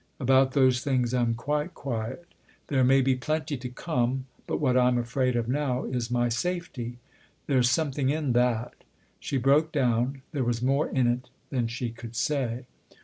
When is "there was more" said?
10.31-10.89